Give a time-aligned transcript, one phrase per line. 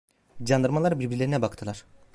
[0.45, 1.85] Candarmalar birbirlerine baktılar.